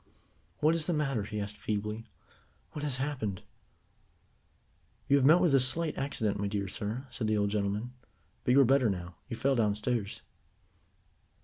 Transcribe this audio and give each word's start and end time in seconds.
"What 0.61 0.73
is 0.73 0.87
the 0.87 0.95
matter?" 0.95 1.21
he 1.25 1.39
asked 1.39 1.57
feebly. 1.57 2.07
"What 2.71 2.81
has 2.83 2.95
happened?" 2.95 3.43
"You 5.07 5.17
have 5.17 5.25
met 5.27 5.39
with 5.39 5.53
a 5.53 5.59
slight 5.59 5.95
accident, 5.95 6.39
my 6.39 6.47
dear 6.47 6.67
sir," 6.67 7.05
said 7.11 7.27
the 7.27 7.37
old 7.37 7.51
gentleman, 7.51 7.93
"but 8.43 8.53
you 8.53 8.61
are 8.61 8.65
better 8.65 8.89
now. 8.89 9.17
You 9.29 9.37
fell 9.37 9.55
downstairs." 9.55 10.23